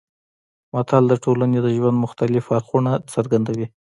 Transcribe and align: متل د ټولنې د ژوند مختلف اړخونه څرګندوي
متل 0.73 1.03
د 1.09 1.13
ټولنې 1.23 1.59
د 1.61 1.67
ژوند 1.77 1.97
مختلف 2.05 2.45
اړخونه 2.57 2.91
څرګندوي 3.13 3.67